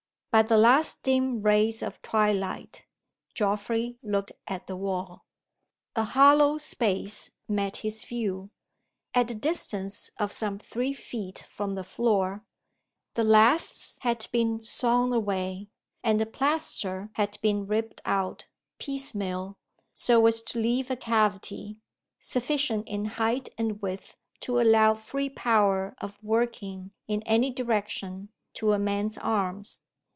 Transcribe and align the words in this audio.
By 0.33 0.43
the 0.43 0.55
last 0.55 1.03
dim 1.03 1.41
rays 1.41 1.83
of 1.83 2.01
twilight, 2.01 2.85
Geoffrey 3.33 3.97
looked 4.01 4.31
at 4.47 4.65
the 4.65 4.77
wall. 4.77 5.25
A 5.93 6.05
hollow 6.05 6.57
space 6.57 7.31
met 7.49 7.75
his 7.83 8.05
view. 8.05 8.49
At 9.13 9.29
a 9.29 9.35
distance 9.35 10.09
of 10.17 10.31
some 10.31 10.57
three 10.57 10.93
feet 10.93 11.39
from 11.49 11.75
the 11.75 11.83
floor, 11.83 12.45
the 13.15 13.25
laths 13.25 13.97
had 14.03 14.25
been 14.31 14.63
sawn 14.63 15.11
away, 15.11 15.67
and 16.01 16.17
the 16.17 16.25
plaster 16.25 17.09
had 17.15 17.37
been 17.41 17.67
ripped 17.67 17.99
out, 18.05 18.45
piecemeal, 18.79 19.57
so 19.93 20.25
as 20.27 20.41
to 20.43 20.59
leave 20.59 20.89
a 20.89 20.95
cavity, 20.95 21.75
sufficient 22.19 22.87
in 22.87 23.03
height 23.03 23.49
and 23.57 23.81
width 23.81 24.21
to 24.39 24.61
allow 24.61 24.95
free 24.95 25.29
power 25.29 25.93
of 25.97 26.23
working 26.23 26.91
in 27.05 27.21
any 27.23 27.49
direction, 27.51 28.29
to 28.53 28.71
a 28.71 28.79
man's 28.79 29.17
arms. 29.17 29.81